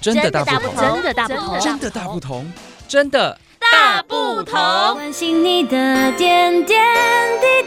[0.00, 2.52] 真的大不同，真的大不同，真的大不同，
[2.86, 4.54] 真的大不同。
[4.94, 6.80] 关心你的点点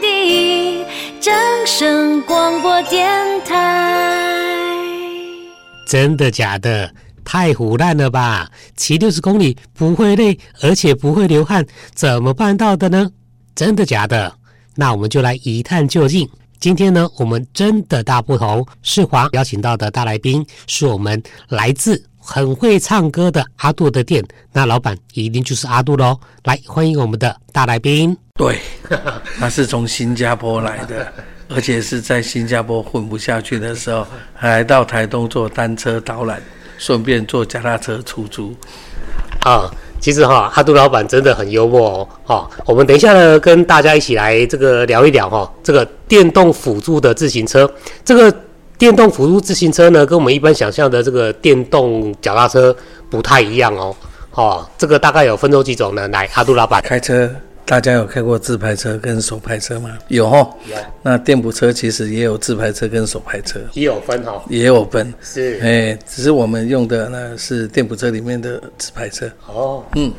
[0.00, 0.84] 滴，
[1.20, 1.34] 掌
[1.66, 3.10] 声广播电
[3.44, 4.74] 台。
[5.86, 6.90] 真的假的？
[7.24, 8.50] 太胡乱了吧！
[8.76, 11.64] 骑六十公里不会累，而且不会流汗，
[11.94, 13.08] 怎么办到的呢？
[13.54, 14.34] 真的假的？
[14.74, 16.28] 那我们就来一探究竟。
[16.58, 18.66] 今天呢，我们真的大不同。
[18.82, 26.16] 世华邀请到的大来宾是我们来自很会唱歌的阿杜的店，那老板一定就是阿杜喽。
[26.44, 28.16] 来，欢迎我们的大来宾。
[28.36, 28.60] 对，
[29.40, 31.12] 他是从新加坡来的，
[31.48, 36.40] 而且是在新加坡混不下去的时候，还来到台东做单车导览，
[36.78, 38.54] 顺便做脚踏车出租。
[39.40, 39.68] 啊。
[40.00, 42.08] 其实哈，阿杜老板真的很幽默哦。
[42.24, 45.48] 好，我们等一下呢，跟大家一起来这个聊一聊哈。
[45.62, 47.72] 这个电动辅助的自行车，
[48.04, 48.36] 这个
[48.78, 52.76] 电动辅助自行车呢，跟我们一般想象的这个电动脚踏车
[53.08, 53.94] 不太一样哦。
[54.32, 56.08] 哦，这个大概有分成几种呢？
[56.08, 57.30] 来，阿杜老板开车。
[57.64, 59.90] 大家有开过自排车跟手排车吗？
[60.08, 60.38] 有哈。
[60.68, 60.76] 有。
[61.00, 64.42] 那电辅车其实也有自排车跟手排车，也有分哈。
[64.48, 65.14] 也有分。
[65.22, 65.60] 是。
[65.62, 69.30] 哎，只是我们用的呢是电辅车里面的自排车。
[69.46, 69.84] 哦。
[69.94, 70.12] 嗯。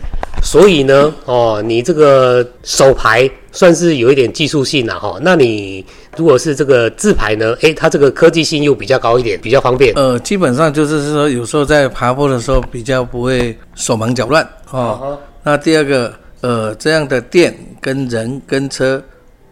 [0.44, 5.18] 所以呢，哦，你这个手牌算是有一点技术性了哈。
[5.22, 5.84] 那你
[6.18, 7.56] 如果是这个自排呢？
[7.62, 9.94] 诶，它这个科技性又比较高一点，比较方便。
[9.96, 15.18] 呃，基本上就是说，有时候在爬坡的时候比较不会手忙脚乱哦。
[15.42, 16.14] 那第二个。
[16.44, 19.02] 呃，这样的电跟人跟车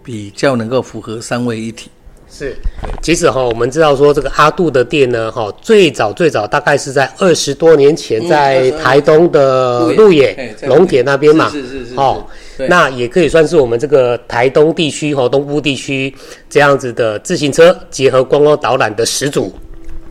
[0.03, 1.89] 比较能够符合三位一体。
[2.31, 2.55] 是，
[3.01, 11.49] 其实哈，我们知道说这个阿杜的店呢，哈，最早最早大概是在二十多年前，在台东的鹿野龙铁那边嘛。
[11.49, 11.95] 是是是。
[11.95, 12.25] 哦，
[12.69, 16.13] 那也可以算是我们这个台东地区和东部地区
[16.49, 19.53] 这样子的自行车结合观光导览的始祖。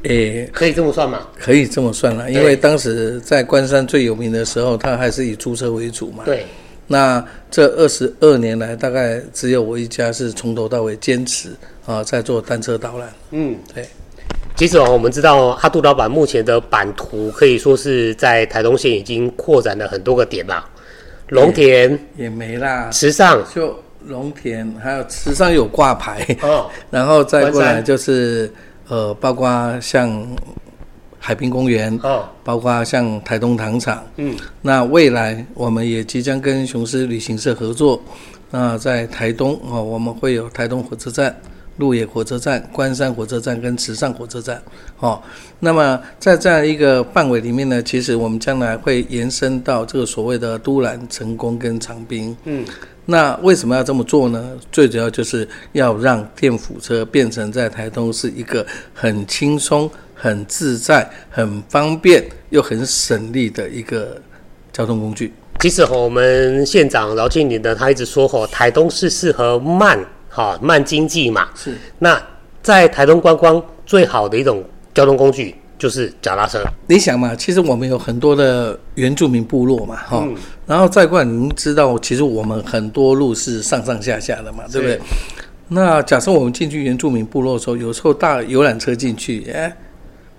[0.02, 1.20] 诶，可以这么算吗？
[1.38, 6.22] 可以这么算了，因为当时在关山最有名的时候，它还是以租车为主嘛。
[6.27, 6.44] 对。
[6.92, 11.51] 那这二十二年来，大概只有我一家是从头到尾坚持
[11.86, 13.08] 啊，在做单车导览。
[13.30, 13.86] 嗯，对。
[14.56, 20.68] 其实哦，我们知道阿杜老板目前的版图可以说是在台东县已经扩展了很多个点了。
[21.28, 26.27] 龙田也没啦，池上就龙田，还有池上有挂牌。
[26.42, 26.68] 哦。
[26.90, 28.52] 然后再过来就是
[28.89, 30.27] 呃，包括像。
[31.23, 38.03] 海滨公园，哦，包括像台东糖厂，嗯，那未来我们也即将跟雄狮旅行社合作，
[38.51, 41.36] 那在台东哦，我们会有台东火车站、
[41.77, 44.61] 鹿野火车站、关山火车站跟池上火车站，
[44.98, 45.23] 哦，
[45.58, 52.64] 那么在这样一个范围里面呢，其实我们将来会延伸到这个所谓的都兰、成功跟长滨，嗯，
[53.10, 54.56] 那为什么要这么做呢？
[54.72, 59.90] 最主要就是要让电辅车变成在台东是一个很轻松。
[60.22, 64.20] 很自在、很方便又很省力的一个
[64.70, 65.32] 交通工具。
[65.60, 69.98] 其实我们县长饶庆林呢他一直说吼，台东是适合慢
[70.28, 71.48] 哈慢经济嘛。
[71.54, 71.74] 是。
[71.98, 72.22] 那
[72.62, 76.63] 在台东观光最好的一种交通工具就是脚踏车。
[76.86, 80.36] 你想嘛，其实我们有很多的原住民部落嘛，哈、嗯。
[80.67, 85.01] 然后再过来，您知道，其实我们很多路是上上下下的嘛，对不对？
[85.67, 89.77] 那假设我们进去原住民部落的时候，有时候大游览车进去，哎。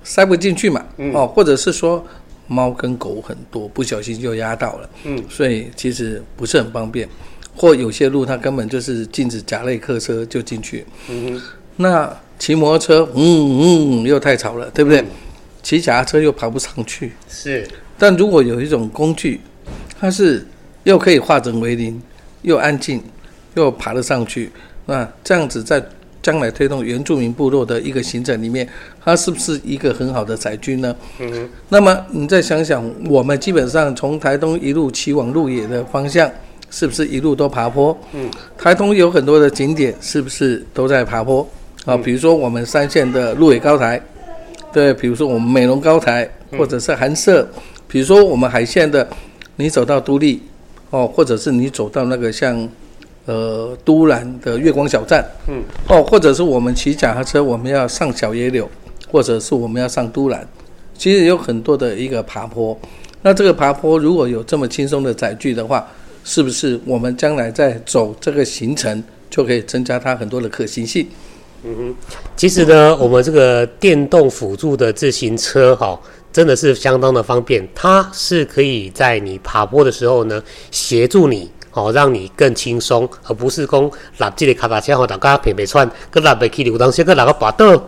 [0.03, 2.03] 塞不进去嘛，哦，或者是说
[2.47, 7.07] 猫跟狗很多，不小心就压到了，嗯，所以其实不是很方便，
[7.55, 11.41] 或有些路它根本就是禁止甲类客车就进去，嗯哼，
[11.75, 15.05] 那骑摩托车，嗯嗯，又太吵了，对不对？
[15.61, 17.67] 骑脚踏车又爬不上去，是，
[17.97, 19.39] 但如果有一种工具，
[19.99, 20.45] 它是
[20.83, 22.01] 又可以化整为零，
[22.41, 23.01] 又安静，
[23.55, 24.51] 又爬得上去，
[24.85, 25.83] 那这样子在。
[26.23, 28.69] 将来推动原住民部落的一个行程里面，
[29.03, 30.95] 它是不是一个很好的载具呢？
[31.19, 31.49] 嗯哼。
[31.69, 36.29] 那么你再想想，我们基本上从台东一路骑往鹿野的方向，
[36.69, 37.97] 是不是一路都爬坡？
[38.13, 38.29] 嗯。
[38.55, 41.49] 台东有很多的景点，是不是都在爬坡？
[41.85, 43.99] 啊，比如说我们三线的鹿野高台，
[44.73, 47.47] 对，比如说我们美容高台，或者是寒舍，
[47.87, 49.07] 比如说我们海线的，
[49.55, 50.41] 你走到都立，
[50.89, 52.67] 哦，或者是你走到那个像。
[53.27, 58.67] 呃，都兰的月光小站，嗯，哦，或者是我们骑脚踏车，我们要上小野柳，
[59.11, 60.45] 或者是我们要上都兰，
[60.97, 62.77] 其实有很多的一个爬坡。
[63.21, 65.87] 那这个爬坡如果有这么轻松的载具的话，
[66.23, 71.07] 是不是我们将来在走这个行程就可以增加它很多的可行性？
[71.63, 71.95] 嗯哼，
[72.35, 75.99] 其实呢，我们这个电动辅助的自行车哈，
[76.33, 80.41] 真的是相当的方便，它是可以在你爬坡的时候呢，
[80.71, 81.51] 协助你。
[81.73, 87.81] 哦，让你更轻松，而不是讲拿这个卡达枪哦大家皮皮串，跟拿不起流当先，跟哪个把凳，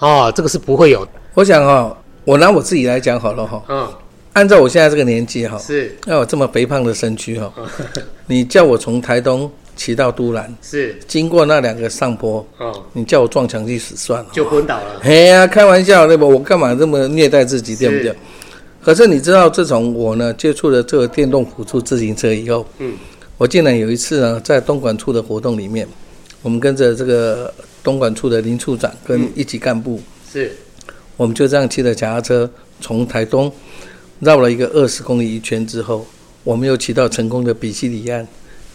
[0.00, 1.06] 哦，这个是不会有。
[1.34, 3.62] 我想哦，我拿我自己来讲好了哈。
[3.68, 3.88] 嗯，
[4.32, 7.52] 按照我现在这个年纪哈，是要有这么肥胖的身躯哈，
[8.26, 9.48] 你叫我从台东
[9.78, 15.00] 骑到都兰，是经过那两个上坡，哦，你叫我撞墙去死算了，就昏倒了。
[15.00, 16.28] 嘿呀、啊，开玩笑对不？
[16.28, 18.12] 我干嘛这么虐待自己，对不对？
[18.82, 22.94] 可是你知道，自从我呢接触了这个电动辅助自行车以后，嗯，
[23.36, 25.86] 我竟然有一次呢，在东莞处的活动里面，
[26.42, 30.00] 我们跟着这个东莞处的林处长跟一级干部，
[30.32, 30.52] 是。
[31.16, 32.48] 我们就这样骑着脚踏车
[32.80, 33.52] 从台东
[34.20, 36.06] 绕了一个二十公里一圈之后，
[36.44, 38.26] 我们又骑到成功的比西里岸，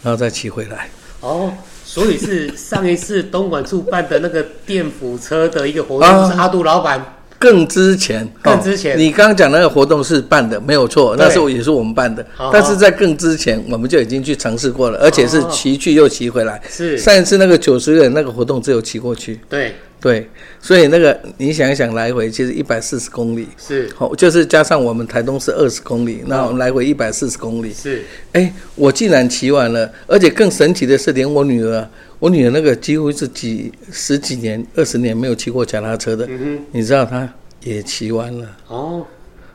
[0.04, 0.88] 然后再骑回来。
[1.20, 1.52] 哦，
[1.84, 7.02] 所以是上一次东莞处办的那个电辅车的一个活动，啊、是阿杜老板。
[7.36, 12.24] 更之前，更之前，哦、你刚刚讲那个活动是办的，没有错，那时候也是我们办的。
[12.34, 16.60] 好好，但是在更之前，我们就已经去尝试过了，而且是骑去又骑回来。
[16.70, 19.40] 是上一次那个九十个人那个活动只有骑过去。
[19.48, 19.74] 对。
[20.04, 20.28] 对，
[20.60, 28.02] 所以那个你想一想，来回其实一百四十公里，是，好，就是加上我们台东是二十公里，那我们来回一百四十公里，是，
[28.32, 37.26] 哎，我竟然骑完了，而且更神奇的是，连我女儿，我女儿那个几乎是几十几年、二十年没有骑过脚踏车的，嗯，你知道她
[37.62, 39.06] 也骑完了，哦，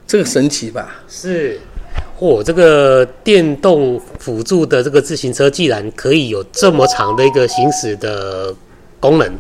[0.08, 1.04] 这个神奇吧？
[1.08, 1.60] 是，
[2.18, 8.52] 嚯，这个电动辅助的这个自行车，既然可以有这么长的一个行驶的
[9.00, 9.32] 功能。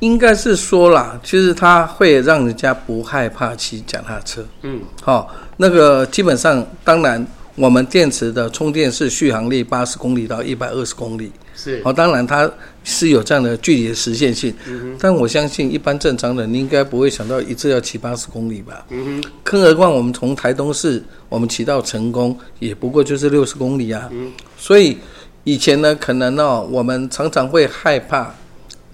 [0.00, 4.44] 应该是说啦，其实它会让人家不害怕骑脚踏车。
[4.62, 11.32] 嗯，好、哦，那个基本上，当然我们电池的充电是续航力八十公里到一百二十公里。
[11.54, 12.50] 是，好、哦，当然它
[12.84, 14.54] 是有这样的距离的实现性。
[14.66, 18.84] 嗯哼，但我相信一般正常人，你应该不会想到一次要骑八十公里吧？
[18.90, 24.06] 嗯哼，更何况我们从台东市我们骑到成功，也不过就是六十公里啊。
[24.12, 24.98] 嗯，所以
[25.44, 28.34] 以前呢，可能哦，我们常常会害怕。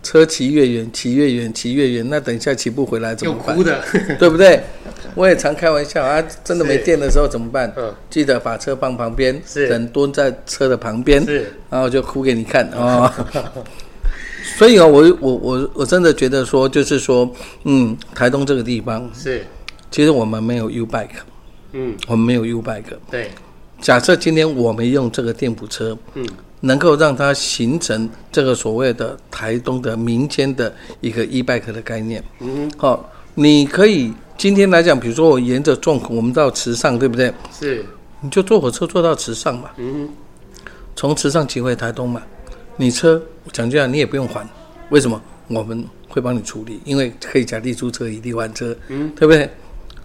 [0.02, 3.56] 车骑越远，骑越远，骑越远，那等一下骑不回来怎么办？
[3.56, 3.84] 有哭的，
[4.18, 4.60] 对不对？
[5.14, 7.72] 我也常开玩笑啊，真的没电的时候怎么办？
[7.76, 13.10] 嗯，记得把车放旁边，是人蹲在车的旁边，是，然后就哭给你看哦。
[14.58, 17.30] 所以啊，我我我我真的觉得说，就是说，
[17.64, 19.44] 嗯，台东这个地方是，
[19.90, 21.08] 其实我们没有 U bike，
[21.72, 23.30] 嗯，我们没有 U bike，对。
[23.80, 26.26] 假设今天我们用这个电补车，嗯。
[26.64, 32.22] 能够让它形成这个所谓的台东的民间的一个 e-bike 的概念。
[32.38, 37.34] 嗯，好，你可以今天来讲，比如说我沿着纵谷，我们到池上，对不对？
[37.52, 37.84] 是，
[38.20, 39.70] 你就坐火车坐到池上嘛。
[39.76, 40.08] 嗯，
[40.94, 42.22] 从池上骑回台东嘛。
[42.76, 43.20] 你车
[43.52, 44.48] 讲句啊，你也不用还，
[44.90, 45.20] 为什么？
[45.48, 49.50] 我们会帮你处理，因为可以甲地租车，乙地还车，嗯，对不对？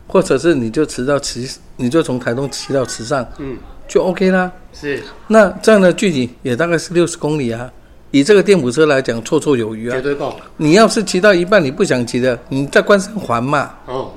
[0.08, 3.56] 或者是你就骑到池，你就从台东骑到池上，嗯。
[3.88, 5.02] 就 OK 啦，是。
[5.28, 7.72] 那这样的距离也大概是六十公里啊。
[8.12, 9.96] 以这个电辅车来讲，绰绰有余啊。
[9.96, 10.34] 绝对够。
[10.56, 13.72] 你要是骑到一半你不想骑的，你在关山环嘛。
[13.86, 14.12] 哦。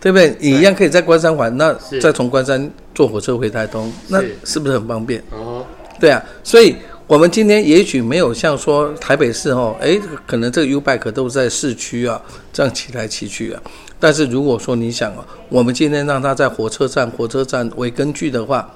[0.00, 0.36] 对不对？
[0.38, 5.22] 你一样可以在关山环，那再从关山坐火车回台东，那是不是很方便？
[5.30, 5.64] 哦。
[5.98, 6.76] 对啊，所以
[7.06, 12.20] 我们今天也许没有像说台北市哦，哎，可能这个 U-Bike 都在市区啊，
[12.52, 13.62] 这样骑来骑去啊。
[13.98, 18.70] 但是如果说你想啊，我们今天让它在火车站，火车站为根据的话。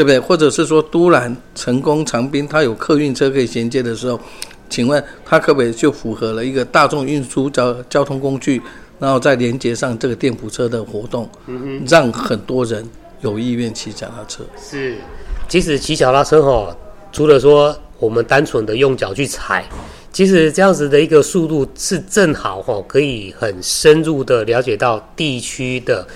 [0.00, 0.18] 对不对？
[0.18, 4.18] 或者是说，都兰、成功、长滨，它有客运车可以衔接的时候，
[4.70, 8.62] 请问它可不可以就符合了一个大众运输交交通工具，
[8.98, 12.82] 然后再连接上这个电扶车的活动，嗯、让很多人
[13.20, 14.42] 有意愿骑脚踏车？
[14.58, 14.96] 是，
[15.50, 16.74] 其实骑脚踏车哈，
[17.12, 19.66] 除了说我们单纯的用脚去踩，
[20.10, 26.06] 其实这样子的一个速度是正好哈，可以很深入的了解到地区的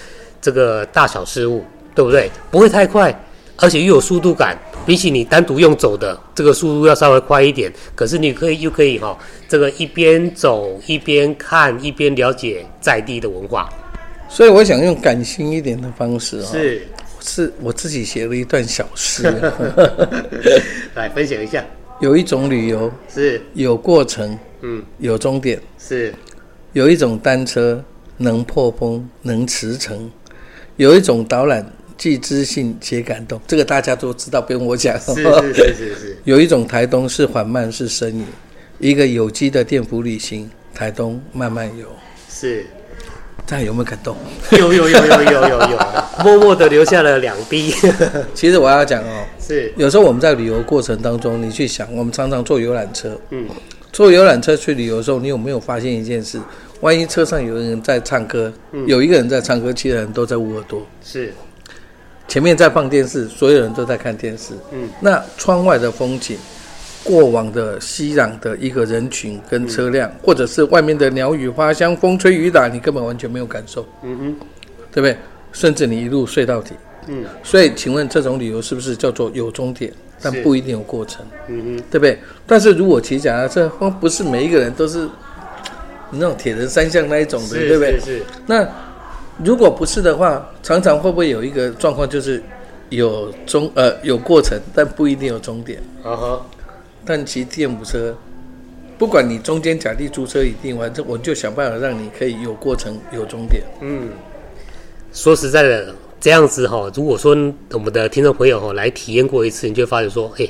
[0.41, 1.63] 这个大小事物，
[1.95, 2.31] 对不对？
[2.51, 3.15] 不会太快。
[3.57, 7.73] 而且又有速度感，比起你单独用走的这个速度要稍微快一点。
[7.95, 9.19] 可是你可以又可以哈、哦，
[9.49, 13.69] 这个一边走一边看一边了解在地的文化。
[14.29, 16.89] 所以我想用感性一点的方式啊、哦，是
[17.21, 19.23] 是我自己写了一段小诗，
[20.95, 21.65] 来分享一下。
[22.01, 26.13] 有一种旅游是有过程，嗯，有终点是。
[26.73, 27.81] 有一种单车
[28.17, 30.09] 能破风能驰骋，
[30.77, 31.65] 有一种导览。
[31.97, 34.99] 既知性且感动，这个大家都知道，不用我讲。
[35.01, 36.17] 是是是是是。
[36.25, 38.25] 有一种台东是缓慢是呻吟，
[38.79, 41.87] 一个有机的电辅旅行，台东慢慢游。
[42.29, 42.67] 是，
[43.47, 44.17] 大家有没有感动？
[44.53, 45.79] 有有有有有有有，有，
[46.25, 47.73] 默默的流下了两滴。
[48.35, 53.49] 其实我要讲哦，是有时候我们在旅游过程当中，你去想，我们常常坐游览车，嗯，
[53.93, 56.41] 坐游览车去旅游的时候，你有没有发现一件事？
[56.81, 60.85] 万一车上有人在唱歌，嗯、有一个人在唱歌，其他人都在捂耳朵。
[61.03, 61.33] 是。
[62.27, 64.55] 前面在放电视，所有人都在看电视。
[64.73, 66.37] 嗯，那窗外的风景，
[67.05, 73.87] 过往的熙攘的一个人群跟车辆，嗯、或者是外面的鸟语花香、风吹雨打，你根本完全没有感受。
[74.03, 74.47] 嗯哼，
[74.91, 75.17] 对不对？
[75.53, 76.73] 甚至你一路睡到底。
[77.07, 81.25] 嗯，所以请问这种旅游是不是叫做有终点，但不一定有过程？
[81.49, 82.19] 嗯哼，对不对？
[82.47, 83.69] 但是如果骑脚踏车，
[84.01, 85.07] 不是每一个人都是
[86.11, 88.01] 那种铁人三项那一种的，对不对？
[88.01, 88.23] 是，是。
[88.47, 88.67] 那
[89.43, 92.43] 如果不是的话，常常会不会有一个状况，就是
[92.91, 95.83] 有终呃有过程，但不一定有终点？
[96.03, 96.47] 啊哈。
[97.05, 98.15] 但骑电辅车，
[98.97, 103.63] 不管你中间假地租车一定，反正我就想办法让你可以有过程有终点。
[103.81, 104.11] 嗯，
[105.13, 105.95] 说实在的。
[106.21, 107.37] 这样子哈，如果说
[107.73, 110.49] 我们的听众朋友哈来体验过一次，你就发觉说，哎，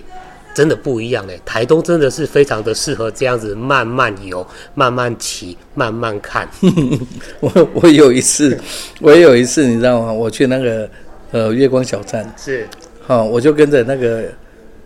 [0.55, 6.49] 真的不一样哎，台东真的是非常的适合这样子慢慢游、慢慢骑、慢慢看。
[7.41, 8.59] 我我有一次，
[9.01, 10.13] 我也有一次，你知道吗？
[10.13, 10.89] 我去那个
[11.33, 12.67] 呃月光小站，是，
[13.03, 14.25] 好，我就跟着那个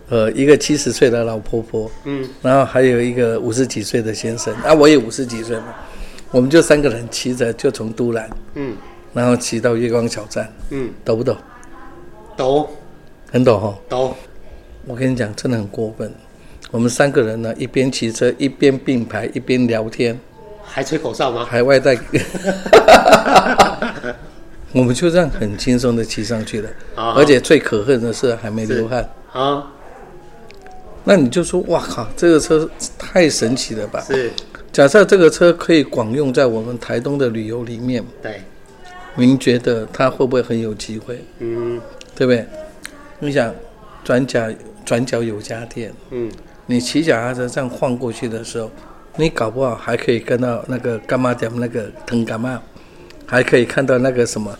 [0.08, 5.74] 呃一个七十岁的老婆婆，嗯，然后还有一个五十几岁的先生，啊，我也五十几岁嘛，
[6.30, 8.74] 我们就三个人骑着就从都兰，嗯。
[9.14, 11.34] 然后骑到月光小站，嗯，陡不陡？
[12.36, 12.68] 陡，
[13.32, 13.74] 很陡哈。
[13.88, 14.12] 陡，
[14.88, 16.10] 我跟你讲，真的很过分。
[16.70, 20.18] 我们三个人呢，一边骑车，一边并排，一边聊天，
[20.64, 21.44] 还吹口哨吗？
[21.44, 21.94] 还外带。
[24.72, 29.70] 我们就这样很轻松的骑上去了，而且最可恨的是还没流汗啊。
[31.04, 32.68] 那你就说，哇靠，这个车
[32.98, 34.00] 太神奇了吧？
[34.00, 34.30] 是。
[34.72, 38.40] 假设这个车可以广用在我们台东的旅游里面，对。
[39.16, 41.22] 您觉得它会不会很有机会？
[41.40, 41.78] 嗯，
[42.14, 42.46] 对不对？
[43.18, 43.54] 你想
[44.08, 44.40] 转角
[44.86, 46.32] 转角有家店，嗯，
[46.64, 48.70] 你骑脚踏车这样晃过去的时候，
[49.16, 52.58] 你搞不好还可以看到那个干妈店那个藤干妈，
[53.26, 54.58] 还可以看到那个什么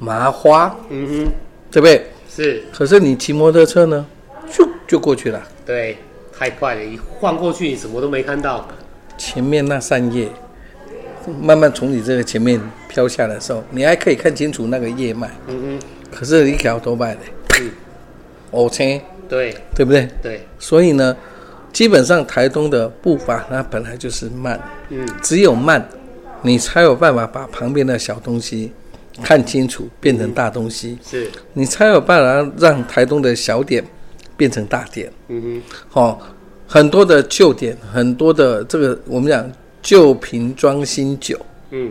[0.00, 1.32] 麻花，嗯哼，
[1.70, 2.04] 对不对？
[2.28, 2.64] 是。
[2.72, 4.04] 可是你骑摩托车呢，
[4.50, 5.40] 咻就过去了。
[5.64, 5.98] 对，
[6.36, 8.66] 太快了，一晃过去你什么都没看到。
[9.16, 10.28] 前面那扇叶。
[11.40, 15.30] 慢慢从你这个前面飘下来的时候，你还可以看清楚那个叶脉。
[15.46, 15.80] 嗯嗯。
[16.10, 17.20] 可是一条都卖的。
[18.52, 18.60] 嗯。
[18.60, 19.02] 哦，切。
[19.28, 19.56] 对。
[19.74, 20.08] 对不对？
[20.22, 20.46] 对。
[20.58, 21.16] 所以呢，
[21.72, 24.60] 基本上台东的步伐它本来就是慢。
[24.90, 25.06] 嗯。
[25.20, 25.86] 只有慢，
[26.42, 28.72] 你才有办法把旁边的小东西
[29.22, 30.98] 看清楚，变成大东西。
[31.04, 31.30] 是。
[31.52, 33.84] 你才有办法让台东的小点
[34.36, 35.10] 变成大点。
[35.28, 35.62] 嗯哼。
[35.88, 36.20] 好，
[36.66, 39.50] 很多的旧点，很多的这个我们讲。
[39.84, 41.36] 旧瓶装新酒，
[41.72, 41.90] 嗯，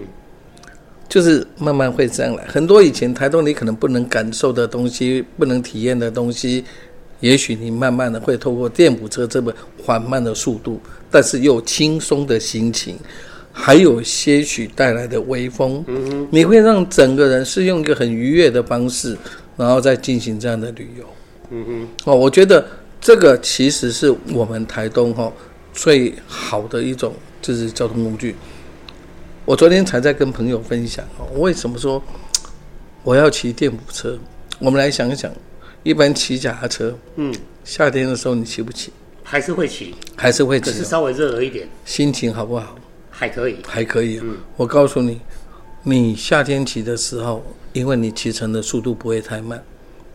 [1.12, 2.46] 就是慢慢会这样来。
[2.46, 6.64] 很多以前台东你可能不能感受的东西，不能体验的东西，
[7.20, 9.54] 也许你慢慢的会透过电辅车这么
[9.84, 10.80] 缓慢的速度，
[11.12, 12.96] 但是又轻松的心情，
[13.52, 19.18] 还有些许带来的微风，嗯，你会让整个人是用一个很愉悦的方式，
[19.58, 21.06] 然后再进行这样的旅游，
[21.50, 22.66] 嗯哼，哦，我觉得
[23.02, 25.30] 这个其实是我们台东哈
[25.74, 27.14] 最好的一种。
[27.44, 28.36] 就是交通工具。
[29.44, 32.02] 我昨天才在跟朋友分享哦，为什么说
[33.04, 34.18] 我要骑电辅车？
[34.60, 35.32] 我们来想一想，
[35.82, 37.34] 一般骑脚踏车，嗯，
[37.64, 38.92] 夏天的时候你骑不骑？
[39.24, 41.68] 还是会骑，还是会骑，只是稍微热了一点。
[41.86, 42.76] 心情好不好？
[43.10, 44.20] 还可以，还可以。
[44.22, 45.20] 嗯，我告诉你，
[45.84, 47.44] 你夏天骑的时候，
[47.74, 49.62] 因为你骑乘的速度不会太慢，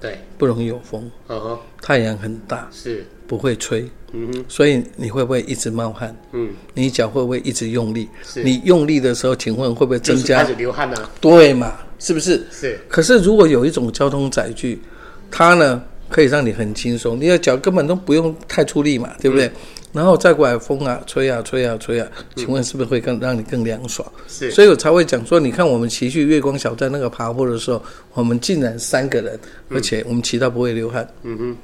[0.06, 3.04] 对，不容易有风，嗯哼，太阳很大，是。
[3.26, 6.16] 不会吹，嗯哼，所以你会不会一直冒汗？
[6.30, 8.08] 嗯，你脚会不会一直用力？
[8.25, 10.44] 是，你用力的时候，请问会不会增加？
[10.44, 10.96] 开始流汗呢？
[11.20, 11.75] 对嘛？
[11.98, 12.46] 是不是？
[12.52, 12.78] 是。
[12.88, 14.80] 可是如果有一种交通载具，
[15.28, 19.46] 它呢可以让你很轻松，你的脚根本都不用太出力嘛，对不对？
[19.46, 19.52] 嗯
[19.92, 24.06] 然后再过来风啊，吹啊，吹啊，吹啊，请问是不是会更让你更凉爽？
[24.28, 27.82] 是，所以我才会讲说，你看我们骑去月光小站那个爬坡的时候，
[28.12, 31.08] 我们竟然三个人，而且我们骑到不会流汗。
[31.22, 31.56] 嗯哼。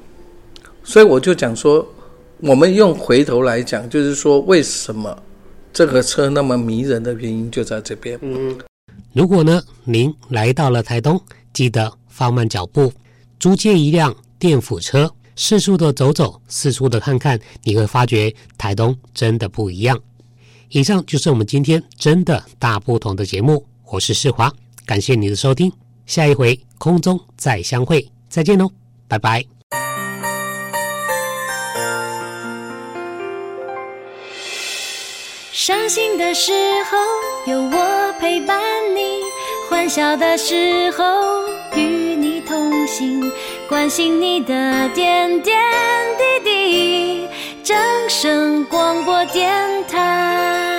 [0.83, 1.87] 所以我就讲说，
[2.39, 5.15] 我们用回头来讲，就是说为什么
[5.71, 8.17] 这个车那么迷人的原因就在这边。
[8.23, 8.57] 嗯，
[9.13, 11.21] 如果呢，您来到了台东，
[11.53, 12.91] 记得放慢脚步，
[13.39, 19.97] 租借一辆电辅车，四处的走走，四处的看看，你会发觉台东真的不一样。
[20.67, 24.51] 以上就是我们今天真的大不同的节目，我是世华，
[24.85, 25.71] 感谢你的收听，
[26.05, 28.69] 下一回空中再相会，再见喽，
[29.07, 29.45] 拜拜。
[35.53, 36.51] 伤心的时
[36.91, 36.97] 候
[37.49, 38.61] 有我陪伴
[38.93, 39.21] 你，
[39.69, 41.05] 欢笑的时候
[41.77, 41.81] 与
[42.17, 43.21] 你同行，
[43.67, 45.55] 关心你的点点
[46.17, 47.27] 滴滴。
[47.63, 47.77] 掌
[48.09, 49.51] 声广播电
[49.87, 50.72] 台。